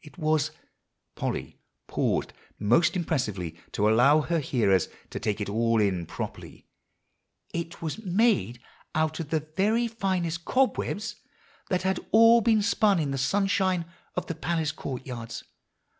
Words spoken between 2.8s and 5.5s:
impressively to allow her hearers to take it